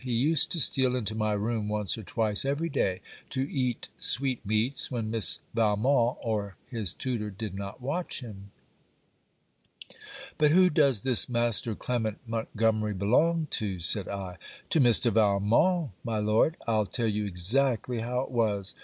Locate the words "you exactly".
17.05-17.99